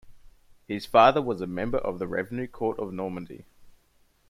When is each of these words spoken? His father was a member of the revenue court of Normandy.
His 0.67 0.87
father 0.87 1.21
was 1.21 1.41
a 1.41 1.45
member 1.45 1.77
of 1.77 1.99
the 1.99 2.07
revenue 2.07 2.47
court 2.47 2.79
of 2.79 2.91
Normandy. 2.91 3.45